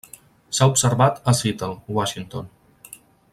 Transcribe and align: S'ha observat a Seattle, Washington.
S'ha 0.59 0.67
observat 0.71 1.21
a 1.31 1.33
Seattle, 1.41 1.77
Washington. 1.99 2.49